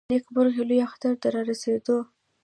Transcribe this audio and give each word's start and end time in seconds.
د 0.07 0.11
نېکمرغه 0.11 0.63
لوی 0.69 0.79
اختر 0.87 1.13
د 1.21 1.23
رارسېدو. 1.35 1.97